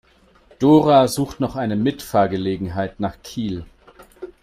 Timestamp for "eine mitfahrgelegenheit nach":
1.55-3.21